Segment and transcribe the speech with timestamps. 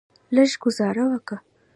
[0.35, 1.35] لږه ګوزاره وکه.